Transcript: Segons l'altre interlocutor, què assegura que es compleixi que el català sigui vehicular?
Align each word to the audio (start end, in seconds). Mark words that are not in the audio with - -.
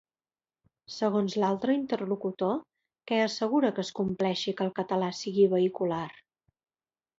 Segons 0.93 1.35
l'altre 1.43 1.75
interlocutor, 1.79 2.57
què 3.11 3.21
assegura 3.27 3.71
que 3.77 3.85
es 3.87 3.93
compleixi 4.01 4.57
que 4.61 4.69
el 4.69 4.75
català 4.83 5.13
sigui 5.21 5.49
vehicular? 5.55 6.05